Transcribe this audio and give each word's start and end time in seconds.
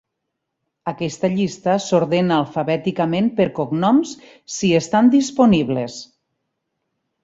Aquesta 0.91 1.29
llista 1.33 1.75
s'ordena 1.89 2.41
alfabèticament 2.45 3.31
per 3.39 3.49
cognoms 3.61 4.17
si 4.57 4.75
estan 4.85 5.17
disponibles. 5.21 6.05